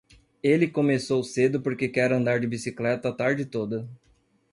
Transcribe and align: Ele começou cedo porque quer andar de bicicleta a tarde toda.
Ele 0.41 0.67
começou 0.67 1.23
cedo 1.23 1.61
porque 1.61 1.87
quer 1.87 2.11
andar 2.11 2.39
de 2.39 2.47
bicicleta 2.47 3.09
a 3.09 3.13
tarde 3.13 3.45
toda. 3.45 3.87